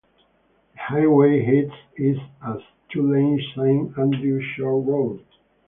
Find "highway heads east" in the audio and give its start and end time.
0.81-2.23